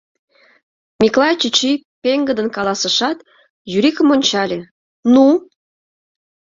—Миклай 1.01 1.33
чӱчӱ 1.41 1.71
пеҥгыдын 2.03 2.47
каласышат, 2.55 3.17
Юрикым 3.77 4.07
ончале:— 4.15 4.59
Ну? 5.13 5.25